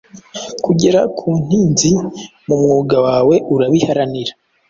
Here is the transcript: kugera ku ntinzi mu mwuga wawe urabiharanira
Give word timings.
kugera 0.65 1.01
ku 1.17 1.29
ntinzi 1.45 1.91
mu 2.47 2.55
mwuga 2.61 2.97
wawe 3.05 3.35
urabiharanira 3.53 4.33